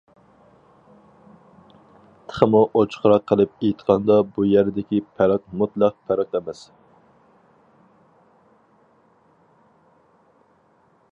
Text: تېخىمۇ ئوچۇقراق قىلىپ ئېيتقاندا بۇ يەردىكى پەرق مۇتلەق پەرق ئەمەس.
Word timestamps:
تېخىمۇ 2.31 2.61
ئوچۇقراق 2.79 3.27
قىلىپ 3.31 3.67
ئېيتقاندا 3.67 4.17
بۇ 4.31 4.47
يەردىكى 4.53 5.01
پەرق 5.19 5.45
مۇتلەق 5.59 5.99
پەرق 6.11 6.37
ئەمەس. 6.39 6.65